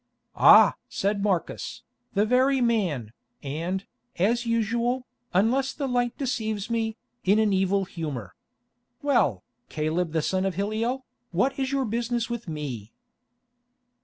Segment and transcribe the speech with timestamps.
[0.35, 1.83] "Ah!" said Marcus,
[2.15, 3.13] "the very man,
[3.43, 3.85] and,
[4.17, 8.33] as usual, unless the light deceives me, in an evil humour.
[9.03, 12.91] Well, Caleb the son of Hilliel, what is your business with me?"